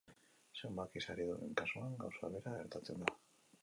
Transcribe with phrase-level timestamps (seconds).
[0.61, 3.19] Zenbaki saridunen kasuan gauza bera gertatzen da.